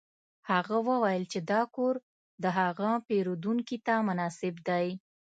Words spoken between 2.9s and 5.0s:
پیرودونکي ته مناسب دی